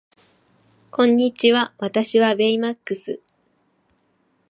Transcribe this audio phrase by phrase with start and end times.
[0.89, 3.21] こんにちは私はベイマックス